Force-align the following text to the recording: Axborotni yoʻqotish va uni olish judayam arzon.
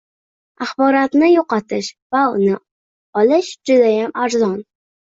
Axborotni 0.65 1.29
yoʻqotish 1.33 1.91
va 2.17 2.25
uni 2.33 2.57
olish 3.23 3.55
judayam 3.73 4.21
arzon. 4.27 4.61